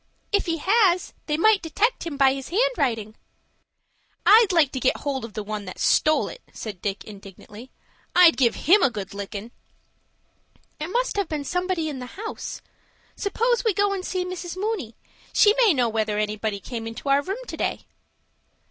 [0.31, 3.13] "If he has, they might detect him by his handwriting."
[4.25, 7.69] "I'd like to get hold of the one that stole it," said Dick, indignantly.
[8.15, 9.51] "I'd give him a good lickin'."
[10.79, 12.63] "It must have been somebody in the house.
[13.15, 14.57] Suppose we go and see Mrs.
[14.57, 14.95] Mooney.
[15.33, 17.81] She may know whether anybody came into our room to day."